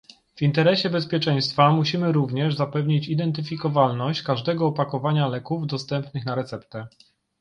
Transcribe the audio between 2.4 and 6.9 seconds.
zapewnić identyfikowalność każdego opakowania leków dostępnych na receptę